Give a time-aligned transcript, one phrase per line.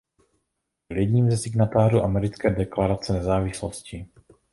[0.89, 4.07] Byl jedním ze signatářů americké deklarace nezávislosti.